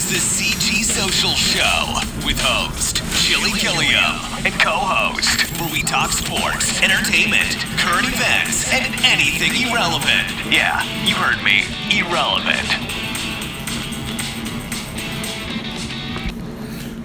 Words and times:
is 0.00 0.08
the 0.08 0.44
CG 0.44 0.82
Social 0.82 1.30
Show 1.32 2.26
with 2.26 2.40
host 2.40 3.02
Chili 3.20 3.50
Gilliam 3.60 4.16
and 4.46 4.54
co-host, 4.54 5.42
where 5.60 5.70
we 5.70 5.82
talk 5.82 6.10
sports, 6.10 6.80
entertainment, 6.80 7.58
current 7.76 8.06
events, 8.08 8.72
and 8.72 8.86
anything 9.04 9.68
irrelevant. 9.68 10.28
Yeah, 10.50 10.82
you 11.04 11.14
heard 11.14 11.44
me, 11.44 11.64
irrelevant. 11.92 12.66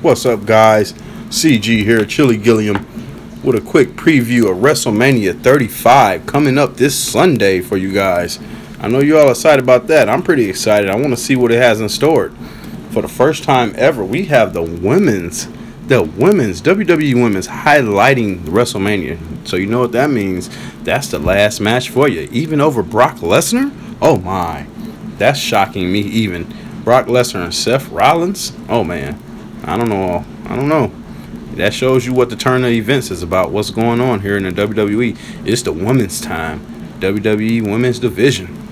What's 0.02 0.26
up, 0.26 0.46
guys? 0.46 0.94
CG 1.30 1.84
here, 1.84 2.06
Chili 2.06 2.38
Gilliam, 2.38 2.78
with 3.44 3.56
a 3.58 3.62
quick 3.62 3.90
preview 3.90 4.50
of 4.50 4.58
WrestleMania 4.58 5.42
35 5.42 6.26
coming 6.26 6.58
up 6.58 6.78
this 6.78 6.98
Sunday 6.98 7.60
for 7.60 7.76
you 7.76 7.92
guys. 7.92 8.40
I 8.80 8.88
know 8.88 9.00
you 9.00 9.18
all 9.18 9.32
excited 9.32 9.64
about 9.64 9.88
that. 9.88 10.08
I'm 10.08 10.24
pretty 10.24 10.50
excited. 10.50 10.90
I 10.90 10.96
want 10.96 11.10
to 11.10 11.18
see 11.18 11.36
what 11.36 11.52
it 11.52 11.62
has 11.62 11.82
in 11.82 11.90
store. 11.90 12.32
For 12.96 13.02
the 13.02 13.10
first 13.10 13.44
time 13.44 13.74
ever, 13.76 14.06
we 14.06 14.24
have 14.28 14.54
the 14.54 14.62
women's, 14.62 15.50
the 15.86 16.02
women's 16.02 16.62
WWE 16.62 17.22
women's 17.22 17.46
highlighting 17.46 18.38
WrestleMania. 18.46 19.20
So 19.46 19.58
you 19.58 19.66
know 19.66 19.82
what 19.82 19.92
that 19.92 20.10
means? 20.12 20.50
That's 20.84 21.10
the 21.10 21.20
last 21.20 21.60
match 21.60 21.90
for 21.90 22.08
you, 22.08 22.30
even 22.32 22.62
over 22.62 22.82
Brock 22.82 23.18
Lesnar. 23.18 23.76
Oh 24.02 24.18
my, 24.20 24.66
that's 25.18 25.38
shocking 25.38 25.92
me. 25.92 26.00
Even 26.04 26.46
Brock 26.86 27.08
Lesnar 27.08 27.44
and 27.44 27.54
Seth 27.54 27.90
Rollins. 27.90 28.54
Oh 28.70 28.86
man, 28.86 29.22
I 29.66 29.76
don't 29.76 29.90
know. 29.90 30.24
I 30.46 30.56
don't 30.56 30.70
know. 30.70 30.90
That 31.56 31.74
shows 31.74 32.06
you 32.06 32.14
what 32.14 32.30
the 32.30 32.38
turn 32.38 32.64
of 32.64 32.72
events 32.72 33.12
is 33.12 33.24
about. 33.24 33.52
What's 33.52 33.72
going 33.72 34.00
on 34.00 34.22
here 34.22 34.38
in 34.38 34.44
the 34.44 34.52
WWE? 34.52 35.46
It's 35.46 35.64
the 35.64 35.74
women's 35.74 36.22
time. 36.22 36.62
WWE 37.02 37.62
Women's 37.62 38.00
Division. 38.00 38.65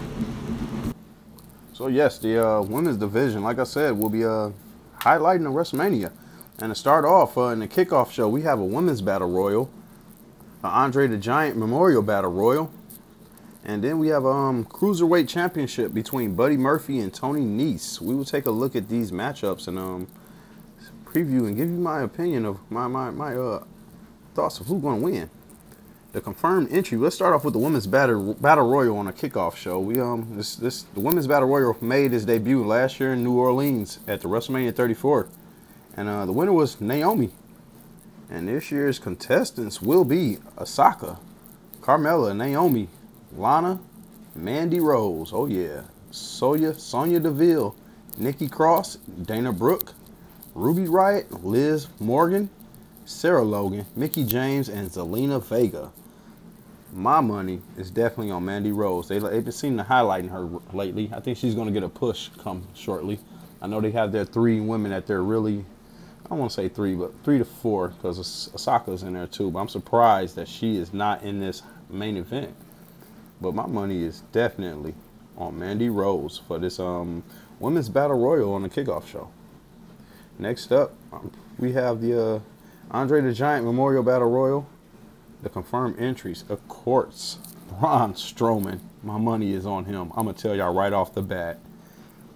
So 1.73 1.87
yes, 1.87 2.19
the 2.19 2.47
uh, 2.47 2.61
women's 2.61 2.97
division, 2.97 3.41
like 3.41 3.57
I 3.57 3.63
said, 3.63 3.97
will 3.97 4.09
be 4.09 4.23
uh, 4.23 4.51
highlighting 4.99 5.43
the 5.43 5.49
WrestleMania. 5.49 6.11
And 6.59 6.71
to 6.71 6.75
start 6.75 7.03
off 7.03 7.35
uh, 7.35 7.47
in 7.47 7.59
the 7.59 7.67
kickoff 7.67 8.11
show, 8.11 8.29
we 8.29 8.43
have 8.43 8.59
a 8.59 8.63
women's 8.63 9.01
battle 9.01 9.29
royal, 9.29 9.71
an 10.61 10.69
Andre 10.69 11.07
the 11.07 11.17
Giant 11.17 11.57
Memorial 11.57 12.03
Battle 12.03 12.31
Royal, 12.31 12.71
and 13.65 13.83
then 13.83 13.97
we 13.97 14.09
have 14.09 14.23
a 14.23 14.29
um, 14.29 14.65
cruiserweight 14.65 15.27
championship 15.27 15.95
between 15.95 16.35
Buddy 16.35 16.57
Murphy 16.57 16.99
and 16.99 17.11
Tony 17.11 17.41
Nese. 17.41 17.99
We 17.99 18.13
will 18.13 18.25
take 18.25 18.45
a 18.45 18.51
look 18.51 18.75
at 18.75 18.87
these 18.87 19.11
matchups 19.11 19.67
and 19.67 19.79
um, 19.79 20.07
preview 21.05 21.47
and 21.47 21.57
give 21.57 21.69
you 21.69 21.77
my 21.77 22.01
opinion 22.01 22.45
of 22.45 22.59
my 22.69 22.87
my 22.87 23.09
my 23.09 23.35
uh, 23.35 23.63
thoughts 24.35 24.59
of 24.59 24.67
who's 24.67 24.81
going 24.81 24.99
to 24.99 25.03
win 25.05 25.29
the 26.13 26.21
confirmed 26.21 26.71
entry. 26.71 26.97
Let's 26.97 27.15
start 27.15 27.33
off 27.33 27.43
with 27.43 27.53
the 27.53 27.59
women's 27.59 27.87
battle 27.87 28.35
battle 28.35 28.69
royal 28.69 28.97
on 28.97 29.07
a 29.07 29.11
kickoff 29.11 29.55
show. 29.55 29.79
We 29.79 29.99
um 29.99 30.37
this 30.37 30.55
this 30.55 30.83
the 30.93 30.99
women's 30.99 31.27
battle 31.27 31.49
royal 31.49 31.75
made 31.81 32.13
its 32.13 32.23
debut 32.23 32.63
last 32.63 32.99
year 32.99 33.13
in 33.13 33.23
New 33.23 33.33
Orleans 33.33 33.99
at 34.07 34.21
the 34.21 34.29
WrestleMania 34.29 34.75
34, 34.75 35.27
and 35.97 36.07
uh, 36.07 36.25
the 36.25 36.31
winner 36.31 36.53
was 36.53 36.79
Naomi. 36.79 37.31
And 38.29 38.47
this 38.47 38.71
year's 38.71 38.99
contestants 38.99 39.81
will 39.81 40.05
be 40.05 40.37
Asuka, 40.55 41.19
Carmella, 41.81 42.35
Naomi, 42.35 42.87
Lana, 43.35 43.79
Mandy 44.35 44.79
Rose. 44.79 45.31
Oh 45.33 45.47
yeah, 45.47 45.81
Sonya 46.11 46.75
Sonya 46.75 47.19
Deville, 47.19 47.75
Nikki 48.19 48.47
Cross, 48.47 48.97
Dana 49.23 49.51
Brooke, 49.51 49.93
Ruby 50.53 50.85
Riott, 50.85 51.43
Liv 51.43 51.87
Morgan, 51.99 52.51
Sarah 53.03 53.41
Logan, 53.41 53.87
Mickie 53.95 54.25
James, 54.25 54.69
and 54.69 54.87
Zelina 54.91 55.43
Vega 55.43 55.91
my 56.95 57.21
money 57.21 57.61
is 57.77 57.89
definitely 57.89 58.31
on 58.31 58.45
Mandy 58.45 58.71
Rose. 58.71 59.07
They, 59.07 59.19
they've 59.19 59.43
been 59.43 59.51
seeming 59.51 59.77
to 59.77 59.83
highlighting 59.83 60.29
her 60.29 60.47
lately. 60.75 61.11
I 61.13 61.19
think 61.19 61.37
she's 61.37 61.55
going 61.55 61.67
to 61.67 61.73
get 61.73 61.83
a 61.83 61.89
push 61.89 62.29
come 62.39 62.67
shortly. 62.73 63.19
I 63.61 63.67
know 63.67 63.81
they 63.81 63.91
have 63.91 64.11
their 64.11 64.25
three 64.25 64.59
women 64.59 64.91
that 64.91 65.07
they're 65.07 65.23
really, 65.23 65.65
I 66.25 66.29
don't 66.29 66.39
want 66.39 66.51
to 66.51 66.55
say 66.55 66.69
three, 66.69 66.95
but 66.95 67.11
three 67.23 67.37
to 67.37 67.45
four 67.45 67.89
because 67.89 68.19
Asuka's 68.19 69.03
in 69.03 69.13
there 69.13 69.27
too. 69.27 69.51
But 69.51 69.59
I'm 69.59 69.69
surprised 69.69 70.35
that 70.35 70.47
she 70.47 70.77
is 70.77 70.93
not 70.93 71.23
in 71.23 71.39
this 71.39 71.63
main 71.89 72.17
event. 72.17 72.55
But 73.41 73.55
my 73.55 73.65
money 73.65 74.03
is 74.03 74.21
definitely 74.31 74.93
on 75.37 75.57
Mandy 75.57 75.89
Rose 75.89 76.41
for 76.47 76.59
this 76.59 76.79
um, 76.79 77.23
women's 77.59 77.89
battle 77.89 78.19
royal 78.19 78.53
on 78.53 78.61
the 78.63 78.69
kickoff 78.69 79.07
show. 79.07 79.29
Next 80.37 80.71
up, 80.71 80.93
um, 81.11 81.31
we 81.57 81.73
have 81.73 82.01
the 82.01 82.35
uh, 82.35 82.39
Andre 82.91 83.21
the 83.21 83.33
Giant 83.33 83.65
Memorial 83.65 84.03
Battle 84.03 84.29
Royal 84.29 84.67
the 85.43 85.49
confirmed 85.49 85.99
entries, 85.99 86.45
of 86.49 86.67
course, 86.67 87.37
Braun 87.69 88.13
Strowman. 88.13 88.79
My 89.03 89.17
money 89.17 89.53
is 89.53 89.65
on 89.65 89.85
him. 89.85 90.11
I'm 90.15 90.23
going 90.23 90.35
to 90.35 90.41
tell 90.41 90.55
y'all 90.55 90.73
right 90.73 90.93
off 90.93 91.13
the 91.13 91.21
bat. 91.21 91.59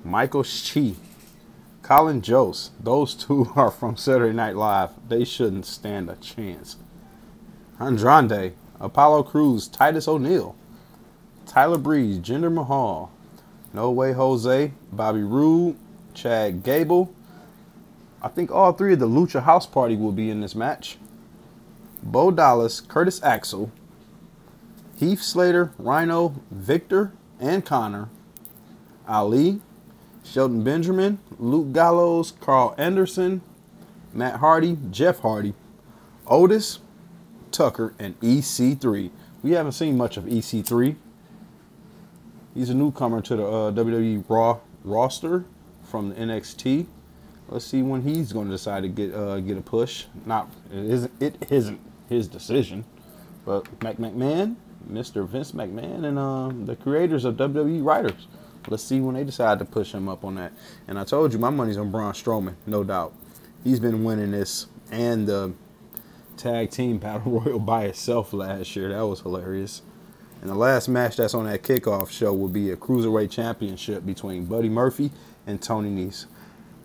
Michael 0.03 0.43
Che, 0.43 0.95
Colin 1.81 2.21
Jost, 2.21 2.71
those 2.83 3.13
two 3.15 3.51
are 3.55 3.71
from 3.71 3.95
Saturday 3.97 4.33
Night 4.33 4.55
Live. 4.55 4.91
They 5.07 5.23
shouldn't 5.23 5.65
stand 5.65 6.09
a 6.09 6.15
chance. 6.17 6.75
Andrade, 7.79 8.53
Apollo 8.79 9.23
Crews, 9.23 9.67
Titus 9.67 10.07
O'Neil, 10.07 10.55
Tyler 11.45 11.77
Breeze, 11.77 12.19
Jinder 12.19 12.51
Mahal, 12.51 13.11
No 13.73 13.89
Way 13.91 14.13
Jose, 14.13 14.73
Bobby 14.91 15.23
Roode, 15.23 15.77
Chad 16.13 16.63
Gable. 16.63 17.13
I 18.21 18.27
think 18.27 18.51
all 18.51 18.73
three 18.73 18.93
of 18.93 18.99
the 18.99 19.07
Lucha 19.07 19.43
House 19.43 19.65
Party 19.65 19.95
will 19.95 20.11
be 20.11 20.29
in 20.29 20.41
this 20.41 20.55
match. 20.55 20.97
Bo 22.07 22.31
Dallas, 22.31 22.79
Curtis 22.79 23.21
Axel, 23.21 23.69
Heath 24.95 25.21
Slater, 25.21 25.73
Rhino, 25.77 26.35
Victor, 26.49 27.11
and 27.39 27.65
Connor, 27.65 28.07
Ali, 29.07 29.61
Shelton 30.23 30.63
Benjamin, 30.63 31.19
Luke 31.37 31.73
Gallows, 31.73 32.31
Karl 32.39 32.73
Anderson, 32.77 33.41
Matt 34.13 34.37
Hardy, 34.37 34.77
Jeff 34.89 35.19
Hardy, 35.19 35.53
Otis, 36.25 36.79
Tucker, 37.51 37.93
and 37.99 38.19
EC3. 38.21 39.11
We 39.43 39.51
haven't 39.51 39.73
seen 39.73 39.97
much 39.97 40.15
of 40.15 40.23
EC3. 40.23 40.95
He's 42.53 42.69
a 42.69 42.73
newcomer 42.73 43.21
to 43.21 43.35
the 43.35 43.45
uh, 43.45 43.71
WWE 43.71 44.23
Raw 44.29 44.59
roster 44.83 45.43
from 45.83 46.09
the 46.09 46.15
NXT. 46.15 46.87
Let's 47.49 47.65
see 47.65 47.81
when 47.81 48.01
he's 48.01 48.33
going 48.33 48.47
to 48.47 48.51
decide 48.51 48.83
to 48.83 48.89
get 48.89 49.13
uh, 49.13 49.39
get 49.39 49.57
a 49.57 49.61
push. 49.61 50.05
Not 50.25 50.49
it 50.71 50.85
isn't 50.85 51.11
it 51.21 51.51
isn't 51.51 51.79
his 52.09 52.27
decision, 52.27 52.85
but 53.45 53.65
Mac 53.83 53.97
McMahon, 53.97 54.55
Mr. 54.89 55.27
Vince 55.27 55.51
McMahon, 55.51 56.05
and 56.05 56.17
uh, 56.17 56.65
the 56.65 56.75
creators 56.75 57.25
of 57.25 57.35
WWE 57.35 57.83
writers. 57.83 58.27
Let's 58.67 58.83
see 58.83 58.99
when 58.99 59.15
they 59.15 59.23
decide 59.23 59.59
to 59.59 59.65
push 59.65 59.93
him 59.93 60.09
up 60.09 60.25
on 60.25 60.35
that. 60.35 60.51
And 60.87 60.99
I 60.99 61.05
told 61.05 61.31
you 61.31 61.39
my 61.39 61.49
money's 61.49 61.77
on 61.77 61.89
Braun 61.89 62.13
Strowman, 62.13 62.55
no 62.65 62.83
doubt. 62.83 63.13
He's 63.63 63.79
been 63.79 64.03
winning 64.03 64.31
this 64.31 64.67
and 64.91 65.27
the 65.27 65.53
tag 66.35 66.71
team 66.71 66.97
battle 66.99 67.39
royal 67.39 67.59
by 67.59 67.85
itself 67.85 68.33
last 68.33 68.75
year. 68.75 68.89
That 68.89 69.07
was 69.07 69.21
hilarious. 69.21 69.81
And 70.41 70.49
the 70.49 70.55
last 70.55 70.87
match 70.87 71.17
that's 71.17 71.33
on 71.33 71.45
that 71.45 71.63
kickoff 71.63 72.09
show 72.09 72.33
will 72.33 72.47
be 72.47 72.69
a 72.69 72.75
cruiserweight 72.75 73.31
championship 73.31 74.05
between 74.05 74.45
Buddy 74.45 74.69
Murphy 74.69 75.11
and 75.47 75.61
Tony 75.61 75.89
Nese. 75.89 76.27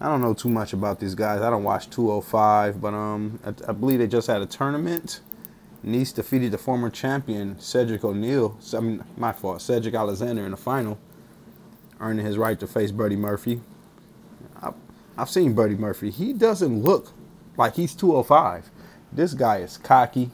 I 0.03 0.07
don't 0.07 0.21
know 0.21 0.35
too 0.35 0.49
much 0.49 0.73
about 0.73 0.99
these 0.99 1.15
guys. 1.15 1.43
I 1.43 1.49
don't 1.49 1.63
watch 1.63 1.89
205, 1.91 2.81
but 2.81 2.93
um, 2.93 3.39
I, 3.45 3.71
I 3.71 3.73
believe 3.73 4.01
they 4.01 4.09
just 4.09 4.27
had 4.27 4.43
a 4.43 4.47
tournament. 4.47 5.21
Nese 5.87 6.13
defeated 6.13 6.51
the 6.51 6.59
former 6.59 6.91
champion 6.91 7.57
Cedric 7.61 8.03
O'Neil. 8.03 8.59
I 8.75 8.81
mean, 8.81 9.05
my 9.17 9.31
fault. 9.31 9.63
Cedric 9.63 9.95
Alexander 9.95 10.45
in 10.45 10.51
the 10.51 10.57
final, 10.57 10.99
earning 12.01 12.27
his 12.27 12.37
right 12.37 12.59
to 12.59 12.67
face 12.67 12.91
Buddy 12.91 13.15
Murphy. 13.15 13.61
I, 14.61 14.73
I've 15.17 15.31
seen 15.31 15.55
Buddy 15.55 15.77
Murphy. 15.77 16.11
He 16.11 16.33
doesn't 16.33 16.83
look 16.83 17.13
like 17.57 17.77
he's 17.77 17.95
205. 17.95 18.71
This 19.13 19.35
guy 19.35 19.59
is 19.59 19.79
cocky, 19.79 20.33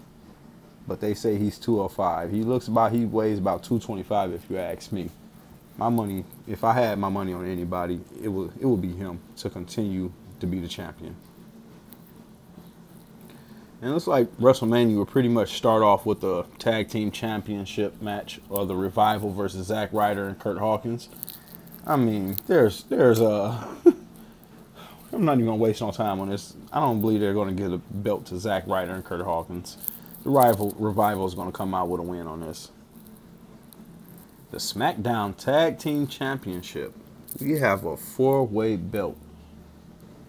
but 0.86 1.02
they 1.02 1.12
say 1.12 1.36
he's 1.36 1.58
205. 1.58 2.30
He 2.30 2.42
looks 2.42 2.68
about 2.68 2.92
he 2.92 3.04
weighs 3.04 3.38
about 3.38 3.64
225 3.64 4.32
if 4.32 4.48
you 4.48 4.56
ask 4.56 4.92
me 4.92 5.10
my 5.76 5.90
money, 5.90 6.24
if 6.48 6.64
I 6.64 6.72
had 6.72 6.98
my 6.98 7.08
money 7.08 7.32
on 7.32 7.46
anybody, 7.46 8.00
it 8.22 8.28
would 8.28 8.52
it 8.60 8.64
would 8.66 8.80
be 8.80 8.92
him 8.92 9.20
to 9.36 9.50
continue 9.50 10.12
to 10.40 10.46
be 10.46 10.58
the 10.58 10.68
champion. 10.68 11.14
And 13.80 13.90
it 13.90 13.94
looks 13.94 14.08
like 14.08 14.34
WrestleMania 14.38 14.96
will 14.96 15.06
pretty 15.06 15.28
much 15.28 15.52
start 15.52 15.82
off 15.82 16.04
with 16.04 16.20
the 16.20 16.44
tag 16.58 16.88
team 16.88 17.12
championship 17.12 18.02
match 18.02 18.40
of 18.50 18.66
the 18.66 18.74
Revival 18.74 19.32
versus 19.32 19.68
Zack 19.68 19.92
Ryder 19.92 20.26
and 20.26 20.38
Kurt 20.38 20.58
Hawkins. 20.58 21.08
I 21.86 21.96
mean, 21.96 22.38
there's 22.46 22.84
there's 22.84 23.20
a. 23.20 23.68
I'm 25.12 25.24
not 25.24 25.34
even 25.34 25.46
gonna 25.46 25.56
waste 25.56 25.80
no 25.80 25.90
time 25.90 26.20
on 26.20 26.28
this. 26.28 26.54
I 26.72 26.80
don't 26.80 27.00
believe 27.00 27.20
they're 27.20 27.34
gonna 27.34 27.52
give 27.52 27.72
a 27.72 27.78
belt 27.78 28.26
to 28.26 28.38
Zack 28.38 28.66
Ryder 28.66 28.92
and 28.92 29.04
Kurt 29.04 29.22
Hawkins. 29.22 29.78
The 30.24 30.30
rival 30.30 30.74
revival 30.78 31.26
is 31.26 31.34
gonna 31.34 31.52
come 31.52 31.74
out 31.74 31.88
with 31.88 32.00
a 32.00 32.04
win 32.04 32.26
on 32.26 32.40
this 32.40 32.70
the 34.50 34.56
SmackDown 34.56 35.36
Tag 35.36 35.78
Team 35.78 36.06
Championship. 36.06 36.94
We 37.40 37.58
have 37.58 37.84
a 37.84 37.96
four 37.96 38.46
way 38.46 38.76
belt. 38.76 39.18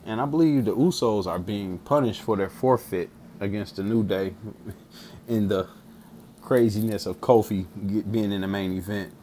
And 0.05 0.19
I 0.19 0.25
believe 0.25 0.65
the 0.65 0.75
Usos 0.75 1.25
are 1.25 1.39
being 1.39 1.77
punished 1.79 2.21
for 2.21 2.35
their 2.35 2.49
forfeit 2.49 3.09
against 3.39 3.77
the 3.77 3.83
New 3.83 4.03
Day 4.03 4.33
in 5.27 5.47
the 5.47 5.67
craziness 6.41 7.05
of 7.05 7.21
Kofi 7.21 7.65
being 8.11 8.31
in 8.31 8.41
the 8.41 8.47
main 8.47 8.77
event. 8.77 9.13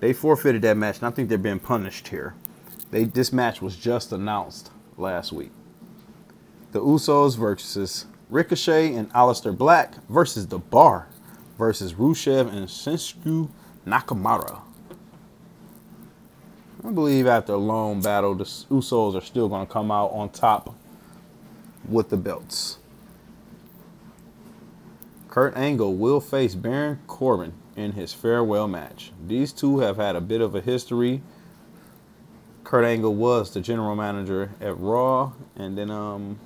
They 0.00 0.12
forfeited 0.12 0.62
that 0.62 0.76
match, 0.76 0.98
and 0.98 1.06
I 1.06 1.10
think 1.10 1.28
they're 1.28 1.38
being 1.38 1.60
punished 1.60 2.08
here. 2.08 2.34
They 2.90 3.04
this 3.04 3.32
match 3.32 3.60
was 3.60 3.74
just 3.74 4.12
announced 4.12 4.70
last 4.96 5.32
week. 5.32 5.50
The 6.72 6.80
Usos 6.80 7.36
versus 7.36 8.06
Ricochet 8.30 8.94
and 8.94 9.12
Aleister 9.12 9.56
Black 9.56 9.94
versus 10.08 10.46
The 10.46 10.58
Bar 10.58 11.08
versus 11.58 11.94
Rusev 11.94 12.52
and 12.52 12.68
Shinsuke 12.68 13.48
Nakamura. 13.86 14.60
I 16.84 16.90
believe 16.90 17.26
after 17.26 17.54
a 17.54 17.58
long 17.58 18.02
battle, 18.02 18.34
the 18.34 18.44
Usos 18.44 19.14
are 19.14 19.24
still 19.24 19.48
going 19.48 19.66
to 19.66 19.72
come 19.72 19.90
out 19.90 20.10
on 20.12 20.28
top 20.30 20.74
with 21.88 22.10
the 22.10 22.16
belts. 22.16 22.78
Kurt 25.28 25.56
Angle 25.56 25.96
will 25.96 26.20
face 26.20 26.54
Baron 26.54 27.00
Corbin 27.06 27.54
in 27.74 27.92
his 27.92 28.12
farewell 28.12 28.68
match. 28.68 29.12
These 29.26 29.52
two 29.52 29.80
have 29.80 29.96
had 29.96 30.14
a 30.14 30.20
bit 30.20 30.40
of 30.40 30.54
a 30.54 30.60
history. 30.60 31.22
Kurt 32.62 32.84
Angle 32.84 33.14
was 33.14 33.52
the 33.52 33.60
general 33.60 33.96
manager 33.96 34.50
at 34.60 34.78
Raw, 34.78 35.32
and 35.56 35.76
then 35.76 35.90
um, 35.90 36.38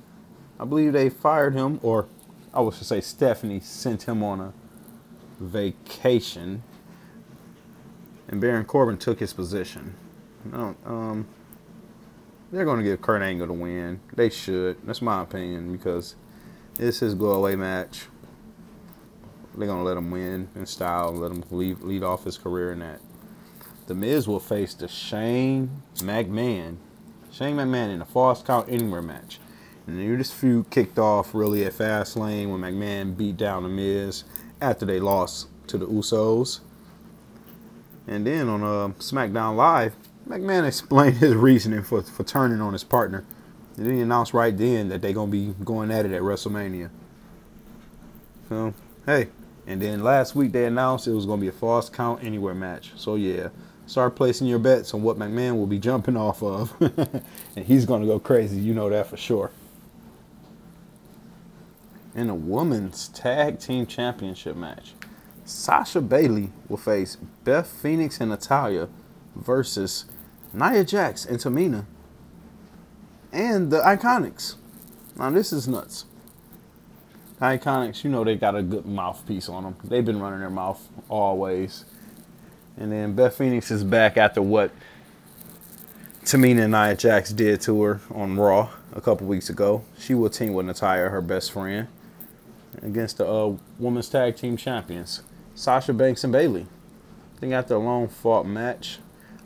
I 0.59 0.65
believe 0.65 0.93
they 0.93 1.09
fired 1.09 1.53
him, 1.53 1.79
or 1.83 2.07
I 2.53 2.61
was 2.61 2.77
to 2.79 2.83
say 2.83 2.99
Stephanie 2.99 3.59
sent 3.59 4.03
him 4.03 4.23
on 4.23 4.39
a 4.41 4.53
vacation, 5.39 6.63
and 8.29 8.39
Baron 8.39 8.65
Corbin 8.65 8.97
took 8.97 9.19
his 9.19 9.33
position. 9.33 9.95
No, 10.45 10.75
um, 10.85 11.27
they're 12.51 12.65
going 12.65 12.77
to 12.77 12.83
give 12.83 13.01
Kurt 13.01 13.21
Angle 13.21 13.47
the 13.47 13.53
win. 13.53 13.99
They 14.13 14.29
should. 14.29 14.77
That's 14.85 15.01
my 15.01 15.23
opinion 15.23 15.71
because 15.71 16.15
it's 16.79 16.99
his 16.99 17.15
go 17.15 17.31
away 17.31 17.55
match. 17.55 18.05
They're 19.57 19.67
going 19.67 19.79
to 19.79 19.83
let 19.83 19.97
him 19.97 20.11
win 20.11 20.47
in 20.55 20.65
style, 20.65 21.11
let 21.11 21.31
him 21.31 21.43
lead, 21.51 21.81
lead 21.81 22.03
off 22.03 22.23
his 22.23 22.37
career 22.37 22.71
in 22.71 22.79
that. 22.79 23.01
The 23.87 23.95
Miz 23.95 24.27
will 24.27 24.39
face 24.39 24.75
the 24.75 24.87
Shane 24.87 25.81
McMahon. 25.95 26.77
Shane 27.31 27.57
McMahon 27.57 27.93
in 27.93 28.01
a 28.01 28.05
Falls 28.05 28.43
Count 28.43 28.69
Anywhere 28.69 29.01
match. 29.01 29.39
And 29.87 30.19
this 30.19 30.31
feud 30.31 30.69
kicked 30.69 30.99
off 30.99 31.33
really 31.33 31.65
at 31.65 31.73
Fastlane 31.73 32.51
when 32.51 32.61
McMahon 32.61 33.17
beat 33.17 33.37
down 33.37 33.63
The 33.63 33.69
Miz 33.69 34.23
after 34.61 34.85
they 34.85 34.99
lost 34.99 35.47
to 35.67 35.79
the 35.79 35.87
Usos. 35.87 36.59
And 38.09 38.25
then 38.25 38.49
on 38.49 38.63
uh, 38.63 38.93
SmackDown 38.97 39.55
Live, 39.55 39.95
McMahon 40.27 40.67
explained 40.67 41.17
his 41.17 41.35
reasoning 41.35 41.83
for, 41.83 42.01
for 42.01 42.23
turning 42.23 42.59
on 42.59 42.73
his 42.73 42.83
partner. 42.83 43.23
And 43.77 43.85
then 43.85 43.95
he 43.95 44.01
announced 44.01 44.33
right 44.33 44.57
then 44.57 44.89
that 44.89 45.03
they're 45.03 45.13
going 45.13 45.29
to 45.29 45.31
be 45.31 45.63
going 45.63 45.91
at 45.91 46.07
it 46.07 46.11
at 46.11 46.23
WrestleMania. 46.23 46.89
So, 48.49 48.73
hey. 49.05 49.27
And 49.67 49.79
then 49.79 50.03
last 50.03 50.35
week 50.35 50.51
they 50.51 50.65
announced 50.65 51.07
it 51.07 51.11
was 51.11 51.27
going 51.27 51.39
to 51.39 51.43
be 51.43 51.49
a 51.49 51.51
falls 51.51 51.87
count 51.87 52.23
anywhere 52.23 52.55
match. 52.55 52.93
So, 52.95 53.13
yeah, 53.13 53.49
start 53.85 54.15
placing 54.15 54.47
your 54.47 54.57
bets 54.57 54.95
on 54.95 55.03
what 55.03 55.19
McMahon 55.19 55.55
will 55.57 55.67
be 55.67 55.77
jumping 55.77 56.17
off 56.17 56.41
of. 56.41 56.75
and 57.55 57.65
he's 57.65 57.85
going 57.85 58.01
to 58.01 58.07
go 58.07 58.17
crazy. 58.17 58.59
You 58.59 58.73
know 58.73 58.89
that 58.89 59.05
for 59.05 59.17
sure. 59.17 59.51
In 62.15 62.27
a 62.31 62.35
women's 62.35 63.09
tag 63.09 63.59
team 63.59 63.85
championship 63.85 64.55
match, 64.55 64.95
Sasha 65.49 65.99
Bayley 65.99 66.51
will 66.67 66.77
face 66.77 67.17
Beth 67.43 67.67
Phoenix 67.67 68.21
and 68.21 68.29
Natalya 68.29 68.87
versus 69.35 70.05
Nia 70.53 70.83
Jax 70.83 71.25
and 71.25 71.39
Tamina 71.39 71.85
and 73.31 73.71
the 73.71 73.79
Iconics. 73.79 74.55
Now 75.15 75.31
this 75.31 75.51
is 75.51 75.67
nuts. 75.67 76.05
The 77.39 77.45
Iconics, 77.45 78.03
you 78.03 78.11
know 78.11 78.23
they 78.23 78.35
got 78.35 78.55
a 78.55 78.61
good 78.61 78.85
mouthpiece 78.85 79.49
on 79.49 79.63
them. 79.63 79.75
They've 79.83 80.05
been 80.05 80.19
running 80.19 80.39
their 80.39 80.49
mouth 80.51 80.87
always. 81.09 81.85
And 82.77 82.91
then 82.91 83.15
Beth 83.15 83.35
Phoenix 83.35 83.71
is 83.71 83.83
back 83.83 84.17
after 84.17 84.41
what 84.41 84.71
Tamina 86.23 86.63
and 86.65 86.73
Nia 86.73 86.95
Jax 86.95 87.33
did 87.33 87.59
to 87.61 87.81
her 87.81 88.01
on 88.13 88.37
Raw 88.37 88.69
a 88.93 89.01
couple 89.01 89.25
weeks 89.25 89.49
ago. 89.49 89.83
She 89.97 90.13
will 90.13 90.29
team 90.29 90.53
with 90.53 90.67
Natalya, 90.67 91.09
her 91.09 91.21
best 91.21 91.51
friend, 91.51 91.87
against 92.83 93.17
the 93.17 93.27
uh, 93.27 93.55
women's 93.79 94.09
tag 94.09 94.35
team 94.35 94.55
champions, 94.55 95.23
Sasha 95.59 95.91
Banks 95.91 96.23
and 96.23 96.31
Bayley. 96.31 96.65
I 97.35 97.39
think 97.41 97.51
after 97.51 97.73
a 97.73 97.79
long 97.79 98.07
fought 98.07 98.45
match, 98.45 98.99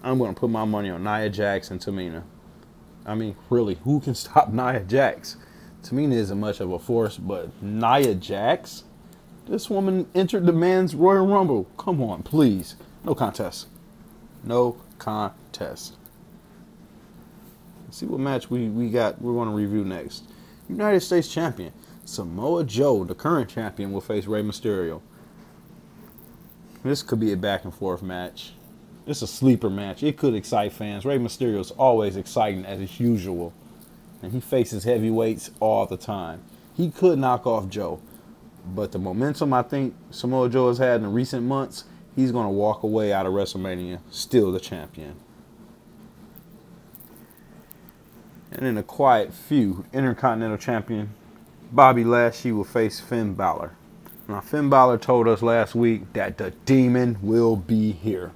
I'm 0.03 0.19
going 0.19 0.31
to 0.31 0.39
put 0.39 0.51
my 0.51 0.63
money 0.63 0.91
on 0.91 1.03
Nia 1.03 1.27
Jax 1.27 1.71
and 1.71 1.79
Tamina. 1.79 2.21
I 3.03 3.15
mean, 3.15 3.35
really, 3.49 3.79
who 3.83 3.99
can 3.99 4.13
stop 4.13 4.49
Nia 4.53 4.81
Jax? 4.81 5.37
Tamina 5.81 6.13
isn't 6.13 6.39
much 6.39 6.59
of 6.59 6.71
a 6.71 6.77
force, 6.77 7.17
but 7.17 7.49
Nia 7.63 8.13
Jax? 8.13 8.83
This 9.47 9.71
woman 9.71 10.05
entered 10.13 10.45
the 10.45 10.53
men's 10.53 10.93
Royal 10.93 11.25
Rumble. 11.25 11.63
Come 11.79 11.99
on, 12.03 12.21
please. 12.21 12.75
No 13.03 13.15
contest. 13.15 13.65
No 14.43 14.77
contest. 14.99 15.95
Let's 17.85 17.97
see 17.97 18.05
what 18.05 18.19
match 18.19 18.51
we, 18.51 18.69
we 18.69 18.91
got 18.91 19.19
we're 19.19 19.33
going 19.33 19.49
to 19.49 19.55
review 19.55 19.83
next. 19.83 20.25
United 20.69 20.99
States 20.99 21.27
Champion. 21.27 21.73
Samoa 22.05 22.65
Joe, 22.65 23.03
the 23.03 23.15
current 23.15 23.49
champion, 23.49 23.91
will 23.91 23.99
face 23.99 24.27
Rey 24.27 24.43
Mysterio. 24.43 25.01
This 26.83 27.01
could 27.01 27.19
be 27.19 27.31
a 27.31 27.37
back 27.37 27.63
and 27.63 27.73
forth 27.73 28.01
match. 28.03 28.53
It's 29.05 29.21
a 29.21 29.27
sleeper 29.27 29.69
match. 29.69 30.03
It 30.03 30.17
could 30.17 30.35
excite 30.35 30.73
fans. 30.73 31.05
Rey 31.05 31.17
Mysterio 31.17 31.59
is 31.59 31.71
always 31.71 32.17
exciting 32.17 32.65
as 32.65 32.79
is 32.79 32.99
usual. 32.99 33.53
And 34.21 34.31
he 34.31 34.39
faces 34.39 34.83
heavyweights 34.83 35.51
all 35.59 35.85
the 35.85 35.97
time. 35.97 36.43
He 36.75 36.89
could 36.91 37.19
knock 37.19 37.45
off 37.45 37.69
Joe. 37.69 38.01
But 38.65 38.91
the 38.91 38.99
momentum 38.99 39.53
I 39.53 39.61
think 39.61 39.93
Samoa 40.11 40.49
Joe 40.49 40.69
has 40.69 40.77
had 40.77 41.01
in 41.01 41.11
recent 41.11 41.43
months, 41.43 41.85
he's 42.15 42.31
going 42.31 42.45
to 42.45 42.53
walk 42.53 42.83
away 42.83 43.11
out 43.11 43.25
of 43.25 43.33
WrestleMania 43.33 43.99
still 44.09 44.51
the 44.51 44.59
champion. 44.59 45.15
And 48.51 48.65
in 48.65 48.77
a 48.77 48.83
quiet 48.83 49.33
feud, 49.33 49.85
Intercontinental 49.91 50.57
Champion 50.57 51.13
Bobby 51.71 52.03
Lashley 52.03 52.51
will 52.51 52.63
face 52.63 52.99
Finn 52.99 53.33
Balor. 53.33 53.75
Now, 54.33 54.41
Finn 54.41 54.67
Balor 54.67 54.97
told 54.97 55.27
us 55.27 55.43
last 55.43 55.75
week 55.75 56.11
that 56.13 56.39
the 56.39 56.49
demon 56.65 57.19
will 57.21 57.55
be 57.55 57.91
here. 57.91 58.31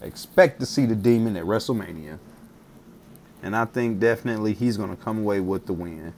Expect 0.00 0.58
to 0.60 0.64
see 0.64 0.86
the 0.86 0.94
demon 0.94 1.36
at 1.36 1.44
WrestleMania. 1.44 2.18
And 3.42 3.54
I 3.54 3.66
think 3.66 4.00
definitely 4.00 4.54
he's 4.54 4.78
going 4.78 4.88
to 4.88 4.96
come 4.96 5.18
away 5.18 5.40
with 5.40 5.66
the 5.66 5.74
win. 5.74 6.14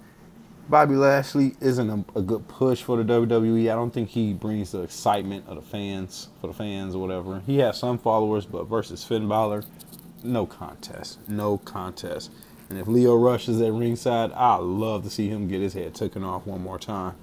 Bobby 0.68 0.94
Lashley 0.94 1.56
isn't 1.60 1.90
a, 1.90 2.04
a, 2.16 2.22
good 2.22 2.46
push 2.46 2.84
for 2.84 3.02
the 3.02 3.12
WWE. 3.12 3.62
I 3.62 3.74
don't 3.74 3.90
think 3.90 4.10
he 4.10 4.32
brings 4.32 4.70
the 4.70 4.82
excitement 4.82 5.44
of 5.48 5.56
the 5.56 5.62
fans, 5.62 6.28
for 6.40 6.46
the 6.46 6.54
fans 6.54 6.94
or 6.94 7.00
whatever. 7.00 7.42
He 7.48 7.58
has 7.58 7.80
some 7.80 7.98
followers, 7.98 8.46
but 8.46 8.68
versus 8.68 9.02
Finn 9.02 9.26
Balor, 9.26 9.64
no 10.22 10.46
contest. 10.46 11.28
No 11.28 11.58
contest. 11.58 12.30
And 12.70 12.78
if 12.78 12.86
Lio 12.86 13.16
Rush 13.16 13.48
is 13.48 13.60
at 13.60 13.72
ringside, 13.72 14.30
I'd 14.34 14.60
love 14.60 15.02
to 15.02 15.10
see 15.10 15.28
him 15.28 15.48
get 15.48 15.60
his 15.60 15.74
head 15.74 15.96
taken 15.96 16.22
off 16.22 16.46
one 16.46 16.62
more 16.62 16.78
time. 16.78 17.14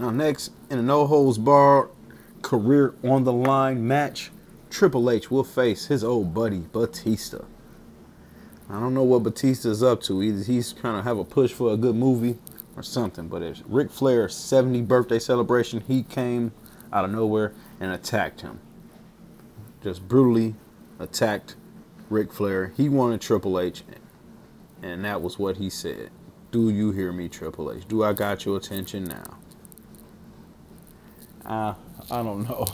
Now, 0.00 0.08
next, 0.08 0.52
in 0.70 0.78
a 0.78 0.82
no 0.82 1.06
holds 1.06 1.36
barred 1.36 1.90
career 2.40 2.94
on 3.04 3.24
the 3.24 3.34
line 3.34 3.86
match, 3.86 4.30
Triple 4.70 5.10
H 5.10 5.30
will 5.30 5.44
face 5.44 5.88
his 5.88 6.02
old 6.02 6.32
buddy 6.32 6.64
Batista. 6.72 7.44
I 8.70 8.80
don't 8.80 8.94
know 8.94 9.02
what 9.02 9.24
Batista's 9.24 9.82
up 9.82 10.00
to. 10.04 10.22
Either 10.22 10.42
he's 10.42 10.72
kind 10.72 10.96
of 10.96 11.04
have 11.04 11.18
a 11.18 11.24
push 11.24 11.52
for 11.52 11.74
a 11.74 11.76
good 11.76 11.96
movie 11.96 12.38
or 12.76 12.82
something. 12.82 13.28
But 13.28 13.42
it's 13.42 13.60
Ric 13.66 13.90
Flair's 13.90 14.34
70 14.34 14.80
birthday 14.82 15.18
celebration. 15.18 15.82
He 15.86 16.02
came 16.02 16.52
out 16.90 17.04
of 17.04 17.10
nowhere 17.10 17.52
and 17.78 17.92
attacked 17.92 18.40
him. 18.40 18.58
Just 19.82 20.08
brutally 20.08 20.54
attacked 20.98 21.56
Ric 22.08 22.32
Flair. 22.32 22.72
He 22.74 22.88
wanted 22.88 23.20
Triple 23.20 23.60
H, 23.60 23.82
and 24.82 25.04
that 25.04 25.20
was 25.20 25.38
what 25.38 25.58
he 25.58 25.68
said. 25.68 26.08
Do 26.50 26.70
you 26.70 26.90
hear 26.90 27.12
me, 27.12 27.28
Triple 27.28 27.70
H? 27.70 27.86
Do 27.86 28.02
I 28.02 28.14
got 28.14 28.46
your 28.46 28.56
attention 28.56 29.04
now? 29.04 29.39
Uh, 31.50 31.74
I 32.12 32.22
don't 32.22 32.48
know. 32.48 32.64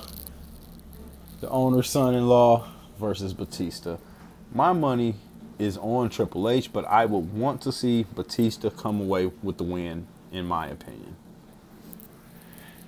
The 1.40 1.48
owner's 1.48 1.88
son-in-law 1.88 2.68
versus 3.00 3.32
Batista. 3.32 3.96
My 4.52 4.74
money 4.74 5.14
is 5.58 5.78
on 5.78 6.10
Triple 6.10 6.50
H, 6.50 6.70
but 6.74 6.84
I 6.84 7.06
would 7.06 7.32
want 7.32 7.62
to 7.62 7.72
see 7.72 8.04
Batista 8.14 8.68
come 8.68 9.00
away 9.00 9.30
with 9.42 9.56
the 9.56 9.64
win, 9.64 10.06
in 10.30 10.44
my 10.44 10.66
opinion. 10.66 11.16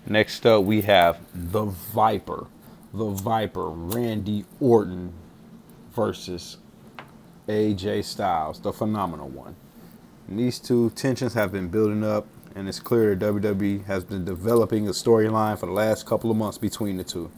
Next 0.07 0.45
up, 0.45 0.65
we 0.65 0.83
have 0.83 1.21
the 1.35 1.65
Viper. 1.65 2.49
The 2.93 3.07
Viper, 3.07 3.71
Randy 3.71 4.45
Orton 4.61 5.15
versus 5.95 6.59
AJ 7.49 8.05
Styles, 8.05 8.61
the 8.61 8.75
phenomenal 8.75 9.29
one. 9.31 9.57
And 10.27 10.39
these 10.39 10.59
two 10.59 10.91
tensions 10.91 11.33
have 11.33 11.51
been 11.51 11.69
building 11.69 12.05
up 12.05 12.27
and 12.55 12.69
it's 12.69 12.81
clear 12.81 13.15
that 13.15 13.25
WWE 13.35 13.85
has 13.85 14.05
been 14.05 14.25
developing 14.25 14.89
a 14.89 14.93
storyline 14.93 15.59
for 15.59 15.67
the 15.67 15.73
last 15.73 16.07
couple 16.07 16.31
of 16.31 16.37
months 16.37 16.59
between 16.59 16.97
the 16.97 17.05
two. 17.05 17.31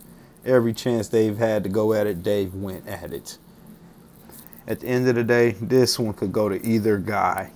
Every 0.44 0.72
chance 0.72 1.08
they've 1.08 1.36
had 1.36 1.62
to 1.64 1.68
go 1.68 1.92
at 1.92 2.06
it, 2.06 2.24
they've 2.24 2.54
went 2.54 2.86
at 2.86 3.12
it. 3.12 3.38
At 4.66 4.80
the 4.80 4.86
end 4.86 5.08
of 5.08 5.16
the 5.16 5.24
day, 5.24 5.52
this 5.52 5.98
one 5.98 6.14
could 6.14 6.32
go 6.32 6.48
to 6.48 6.64
either 6.64 6.98
guy. 6.98 7.52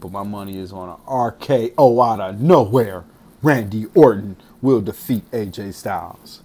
But 0.00 0.12
my 0.12 0.22
money 0.22 0.58
is 0.58 0.72
on 0.72 0.88
an 0.88 0.96
RKO 1.06 2.06
out 2.06 2.20
of 2.20 2.40
nowhere. 2.40 3.04
Randy 3.42 3.86
Orton 3.94 4.36
will 4.60 4.80
defeat 4.80 5.30
AJ 5.30 5.74
Styles. 5.74 6.42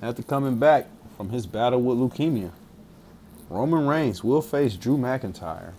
After 0.00 0.22
coming 0.22 0.58
back 0.58 0.86
from 1.16 1.30
his 1.30 1.46
battle 1.46 1.82
with 1.82 1.98
leukemia, 1.98 2.52
Roman 3.50 3.86
Reigns 3.86 4.22
will 4.22 4.42
face 4.42 4.76
Drew 4.76 4.96
McIntyre. 4.96 5.72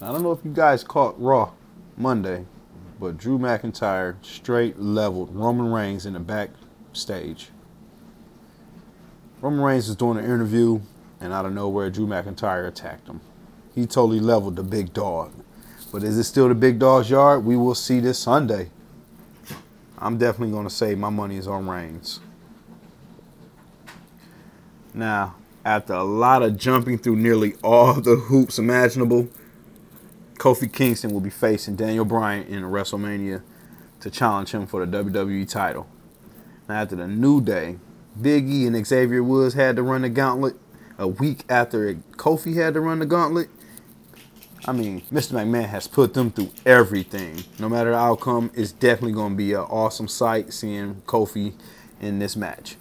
I 0.00 0.12
don't 0.12 0.22
know 0.22 0.30
if 0.30 0.44
you 0.44 0.52
guys 0.52 0.84
caught 0.84 1.20
Raw 1.20 1.50
Monday, 1.96 2.46
but 3.00 3.18
Drew 3.18 3.36
McIntyre 3.36 4.14
straight 4.24 4.78
leveled 4.78 5.34
Roman 5.34 5.72
Reigns 5.72 6.06
in 6.06 6.12
the 6.12 6.20
backstage. 6.20 7.48
Roman 9.40 9.60
Reigns 9.60 9.88
was 9.88 9.96
doing 9.96 10.18
an 10.18 10.24
interview, 10.24 10.80
and 11.20 11.32
out 11.32 11.46
of 11.46 11.52
nowhere, 11.52 11.90
Drew 11.90 12.06
McIntyre 12.06 12.68
attacked 12.68 13.08
him. 13.08 13.20
He 13.74 13.86
totally 13.86 14.20
leveled 14.20 14.54
the 14.54 14.62
big 14.62 14.92
dog. 14.92 15.32
But 15.90 16.04
is 16.04 16.16
it 16.16 16.24
still 16.24 16.46
the 16.46 16.54
big 16.54 16.78
dog's 16.78 17.10
yard? 17.10 17.44
We 17.44 17.56
will 17.56 17.74
see 17.74 17.98
this 17.98 18.20
Sunday. 18.20 18.70
I'm 19.98 20.16
definitely 20.16 20.52
going 20.52 20.68
to 20.68 20.74
say 20.74 20.94
my 20.94 21.10
money 21.10 21.38
is 21.38 21.48
on 21.48 21.68
Reigns. 21.68 22.20
Now, 24.94 25.34
after 25.64 25.94
a 25.94 26.04
lot 26.04 26.44
of 26.44 26.56
jumping 26.56 26.98
through 26.98 27.16
nearly 27.16 27.54
all 27.64 27.94
the 27.94 28.14
hoops 28.14 28.60
imaginable, 28.60 29.28
Kofi 30.38 30.72
Kingston 30.72 31.12
will 31.12 31.20
be 31.20 31.30
facing 31.30 31.74
Daniel 31.74 32.04
Bryan 32.04 32.46
in 32.46 32.62
WrestleMania 32.62 33.42
to 34.00 34.10
challenge 34.10 34.52
him 34.52 34.66
for 34.66 34.86
the 34.86 35.04
WWE 35.04 35.48
title. 35.48 35.88
Now, 36.68 36.82
after 36.82 36.94
the 36.94 37.08
New 37.08 37.40
Day, 37.40 37.78
Big 38.20 38.48
E 38.48 38.66
and 38.66 38.86
Xavier 38.86 39.22
Woods 39.22 39.54
had 39.54 39.76
to 39.76 39.82
run 39.82 40.02
the 40.02 40.08
gauntlet 40.08 40.54
a 40.96 41.08
week 41.08 41.44
after 41.48 41.94
Kofi 42.12 42.54
had 42.54 42.74
to 42.74 42.80
run 42.80 43.00
the 43.00 43.06
gauntlet. 43.06 43.48
I 44.66 44.72
mean, 44.72 45.02
Mr. 45.12 45.32
McMahon 45.32 45.68
has 45.68 45.88
put 45.88 46.14
them 46.14 46.30
through 46.30 46.50
everything. 46.64 47.42
No 47.58 47.68
matter 47.68 47.90
the 47.90 47.96
outcome, 47.96 48.50
it's 48.54 48.72
definitely 48.72 49.12
going 49.12 49.32
to 49.32 49.36
be 49.36 49.54
an 49.54 49.60
awesome 49.60 50.08
sight 50.08 50.52
seeing 50.52 50.96
Kofi 51.06 51.54
in 52.00 52.18
this 52.18 52.36
match. 52.36 52.76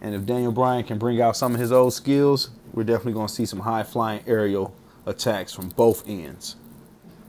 And 0.00 0.14
if 0.14 0.24
Daniel 0.24 0.52
Bryan 0.52 0.84
can 0.84 0.98
bring 0.98 1.20
out 1.20 1.36
some 1.36 1.54
of 1.54 1.60
his 1.60 1.72
old 1.72 1.92
skills, 1.92 2.50
we're 2.72 2.84
definitely 2.84 3.14
going 3.14 3.28
to 3.28 3.32
see 3.34 3.46
some 3.46 3.60
high 3.60 3.82
flying 3.82 4.22
aerial 4.26 4.74
attacks 5.06 5.52
from 5.52 5.68
both 5.70 6.08
ends. 6.08 6.56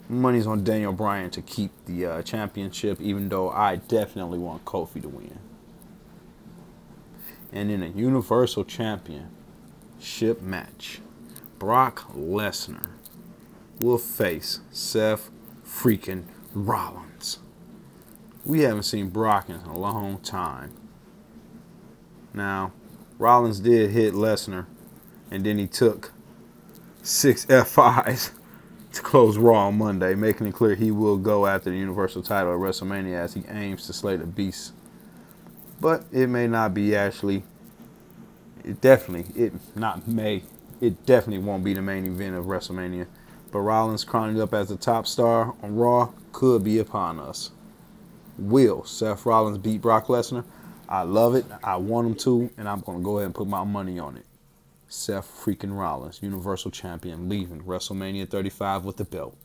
Money's 0.07 0.45
on 0.45 0.63
Daniel 0.63 0.93
Bryan 0.93 1.31
to 1.31 1.41
keep 1.41 1.71
the 1.85 2.05
uh, 2.05 2.21
championship, 2.21 3.01
even 3.01 3.29
though 3.29 3.49
I 3.49 3.77
definitely 3.77 4.37
want 4.37 4.63
Kofi 4.63 5.01
to 5.01 5.09
win. 5.09 5.39
And 7.51 7.71
in 7.71 7.81
a 7.81 7.87
Universal 7.87 8.65
Championship 8.65 10.41
match, 10.41 10.99
Brock 11.57 12.11
Lesnar 12.13 12.89
will 13.79 13.97
face 13.97 14.59
Seth 14.71 15.31
freaking 15.65 16.25
Rollins. 16.53 17.39
We 18.45 18.61
haven't 18.61 18.83
seen 18.83 19.09
Brock 19.09 19.49
in 19.49 19.55
a 19.55 19.75
long 19.75 20.19
time. 20.19 20.73
Now, 22.33 22.73
Rollins 23.17 23.61
did 23.61 23.91
hit 23.91 24.13
Lesnar, 24.13 24.65
and 25.31 25.45
then 25.45 25.57
he 25.57 25.67
took 25.67 26.11
six 27.05 27.45
F5s 27.45 28.31
to 28.93 29.01
close 29.01 29.37
Raw 29.37 29.67
on 29.67 29.77
Monday, 29.77 30.15
making 30.15 30.47
it 30.47 30.53
clear 30.53 30.75
he 30.75 30.89
will 30.91 31.17
go 31.17 31.45
after 31.45 31.69
the 31.69 31.77
Universal 31.77 32.23
title 32.23 32.53
at 32.53 32.59
WrestleMania 32.59 33.13
as 33.15 33.33
he 33.33 33.43
aims 33.49 33.85
to 33.87 33.93
slay 33.93 34.15
the 34.15 34.25
beast. 34.25 34.73
But 35.79 36.05
it 36.11 36.27
may 36.27 36.47
not 36.47 36.73
be 36.73 36.95
actually. 36.95 37.43
It 38.63 38.81
definitely, 38.81 39.39
it 39.39 39.53
not 39.75 40.07
may, 40.07 40.41
it 40.81 41.05
definitely 41.05 41.45
won't 41.45 41.63
be 41.63 41.75
the 41.75 41.83
main 41.83 42.05
event 42.05 42.35
of 42.35 42.45
WrestleMania. 42.45 43.05
But 43.51 43.59
Rollins 43.59 44.03
crowning 44.03 44.41
up 44.41 44.55
as 44.55 44.69
the 44.69 44.75
top 44.75 45.05
star 45.05 45.53
on 45.61 45.75
Raw 45.75 46.11
could 46.31 46.63
be 46.63 46.79
upon 46.79 47.19
us. 47.19 47.51
Will 48.39 48.83
Seth 48.83 49.25
Rollins 49.25 49.59
beat 49.59 49.81
Brock 49.81 50.07
Lesnar? 50.07 50.43
I 50.89 51.03
love 51.03 51.35
it. 51.35 51.45
I 51.63 51.75
want 51.75 52.07
him 52.07 52.15
to, 52.15 52.49
and 52.57 52.67
I'm 52.67 52.79
going 52.81 52.97
to 52.97 53.03
go 53.03 53.17
ahead 53.17 53.27
and 53.27 53.35
put 53.35 53.47
my 53.47 53.63
money 53.63 53.99
on 53.99 54.17
it. 54.17 54.25
Seth 54.95 55.43
freaking 55.43 55.77
Rollins, 55.77 56.21
Universal 56.23 56.71
Champion, 56.71 57.27
leaving 57.29 57.63
WrestleMania 57.63 58.29
35 58.29 58.85
with 58.85 58.97
the 58.97 59.05
belt. 59.05 59.37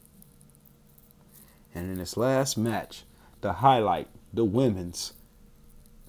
And 1.75 1.91
in 1.91 1.99
his 1.99 2.17
last 2.17 2.57
match, 2.57 3.05
the 3.41 3.55
highlight, 3.55 4.09
the 4.33 4.45
women's, 4.45 5.13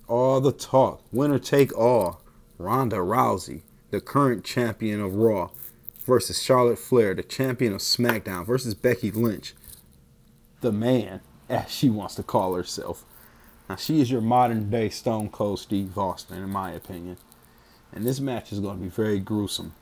all 0.07 0.41
the 0.41 0.51
talk, 0.51 1.01
winner 1.12 1.39
take 1.39 1.77
all, 1.77 2.21
Ronda 2.57 2.98
Rousey, 2.98 3.62
the 3.89 4.01
current 4.01 4.43
champion 4.43 5.01
of 5.01 5.15
Raw, 5.15 5.50
versus 6.05 6.41
Charlotte 6.41 6.79
Flair, 6.79 7.13
the 7.13 7.24
champion 7.24 7.74
of 7.74 7.81
SmackDown, 7.81 8.45
versus 8.45 8.74
Becky 8.74 9.12
Lynch, 9.12 9.53
the 10.62 10.71
man, 10.71 11.21
as 11.50 11.71
she 11.71 11.89
wants 11.89 12.15
to 12.15 12.24
call 12.24 12.55
herself. 12.55 13.03
Now, 13.67 13.75
she 13.75 14.01
is 14.01 14.12
your 14.12 14.21
modern 14.21 14.69
day 14.69 14.89
Stone 14.89 15.29
Cold 15.29 15.60
Steve 15.60 15.98
Austin, 15.98 16.38
in 16.38 16.50
my 16.50 16.71
opinion. 16.71 17.17
And 17.93 18.05
this 18.05 18.19
match 18.19 18.51
is 18.51 18.60
going 18.60 18.77
to 18.77 18.83
be 18.83 18.89
very 18.89 19.19
gruesome. 19.19 19.74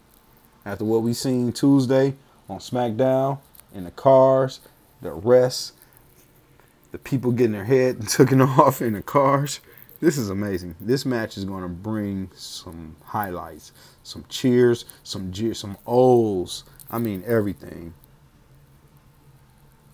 After 0.66 0.86
what 0.86 1.04
we 1.04 1.14
seen 1.14 1.52
Tuesday 1.52 2.16
on 2.48 2.60
SmackDown, 2.60 3.40
in 3.74 3.84
the 3.84 3.92
cars, 3.92 4.60
the 5.02 5.10
arrests, 5.10 5.74
the 6.92 6.98
people 6.98 7.32
getting 7.32 7.54
their 7.54 7.66
head 7.66 8.08
taken 8.08 8.42
off 8.42 8.82
in 8.82 8.94
the 8.94 9.02
cars. 9.02 9.60
This 10.00 10.18
is 10.18 10.30
amazing. 10.30 10.76
This 10.80 11.06
match 11.06 11.38
is 11.38 11.46
going 11.46 11.64
to 11.64 11.70
bring 11.70 12.32
some 12.34 12.96
highlights, 13.04 13.74
some 14.02 14.26
cheers, 14.30 14.86
some 15.04 15.32
jeers, 15.32 15.60
some 15.60 15.78
O's. 15.86 16.64
I 16.90 16.98
mean 17.00 17.24
everything. 17.26 17.94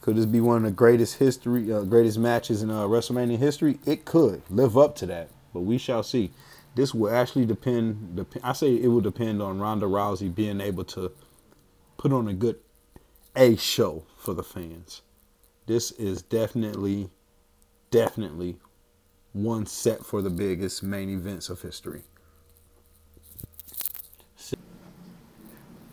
Could 0.01 0.17
this 0.17 0.27
be 0.27 0.39
one 0.39 0.57
of 0.57 0.63
the 0.63 0.71
greatest 0.71 1.17
history, 1.17 1.73
uh, 1.73 1.81
greatest 1.81 2.19
matches 2.19 2.61
in 2.61 2.69
uh, 2.69 2.83
WrestleMania 2.83 3.39
history? 3.39 3.79
It 3.85 4.05
could 4.05 4.43
live 4.51 4.77
up 4.77 4.95
to 4.97 5.07
that, 5.07 5.29
but 5.51 5.61
we 5.61 5.79
shall 5.79 6.03
see. 6.03 6.31
This 6.75 6.93
will 6.93 7.09
actually 7.09 7.45
depend. 7.45 8.17
Dep- 8.17 8.43
I 8.43 8.53
say 8.53 8.75
it 8.75 8.87
will 8.87 9.01
depend 9.01 9.41
on 9.41 9.59
Ronda 9.59 9.85
Rousey 9.85 10.33
being 10.33 10.59
able 10.61 10.83
to 10.85 11.11
put 11.97 12.11
on 12.11 12.27
a 12.27 12.33
good 12.33 12.57
A 13.35 13.55
show 13.55 14.03
for 14.17 14.33
the 14.33 14.43
fans. 14.43 15.01
This 15.65 15.91
is 15.91 16.21
definitely, 16.21 17.09
definitely 17.91 18.57
one 19.33 19.65
set 19.65 20.05
for 20.05 20.21
the 20.21 20.29
biggest 20.29 20.83
main 20.83 21.09
events 21.09 21.49
of 21.49 21.61
history. 21.61 22.03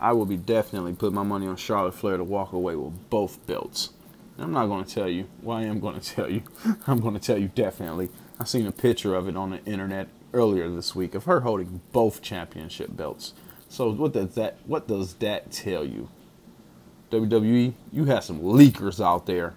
I 0.01 0.12
will 0.12 0.27
be 0.27 0.37
definitely 0.37 0.95
putting 0.95 1.15
my 1.15 1.23
money 1.23 1.47
on 1.47 1.55
Charlotte 1.55 1.95
Flair 1.95 2.17
to 2.17 2.25
walk 2.25 2.53
away 2.53 2.75
with 2.75 3.09
both 3.09 3.47
belts. 3.47 3.91
I'm 4.37 4.51
not 4.51 4.67
going 4.67 4.85
to 4.85 4.93
tell 4.93 5.09
you. 5.09 5.29
Well, 5.41 5.59
I 5.59 5.62
am 5.62 5.79
going 5.79 6.01
to 6.01 6.15
tell 6.15 6.29
you. 6.29 6.43
I'm 6.89 6.99
going 6.99 7.15
to 7.15 7.21
tell 7.21 7.39
you 7.39 7.47
definitely. 7.47 8.11
I 8.41 8.45
seen 8.45 8.67
a 8.67 8.73
picture 8.73 9.15
of 9.15 9.29
it 9.29 9.37
on 9.37 9.51
the 9.51 9.65
internet 9.65 10.09
earlier 10.33 10.69
this 10.69 10.95
week 10.95 11.15
of 11.15 11.25
her 11.25 11.41
holding 11.41 11.81
both 11.93 12.23
championship 12.23 12.97
belts. 12.97 13.35
So 13.69 13.91
what 13.91 14.12
does 14.12 14.35
that 14.35 14.59
what 14.67 14.89
does 14.89 15.15
that 15.15 15.51
tell 15.51 15.85
you? 15.85 16.09
WWE, 17.11 17.75
you 17.93 18.05
have 18.07 18.25
some 18.25 18.41
leakers 18.41 19.05
out 19.05 19.27
there. 19.27 19.55